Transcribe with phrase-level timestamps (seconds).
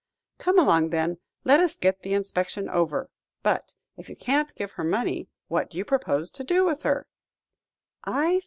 [0.39, 3.11] "Come along, then; let us get the inspection over.
[3.43, 7.05] But, if you can't give her money, what do you propose to do with her?"